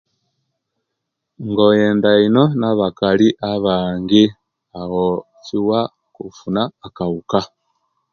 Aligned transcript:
Nga 1.47 1.61
oyenda 1.69 2.09
ino 2.25 2.43
nabakali 2.59 3.27
abaangi 3.51 4.23
awo 4.81 5.05
kiwa 5.43 5.79
okufuna 6.13 6.61
akawuka 6.87 7.39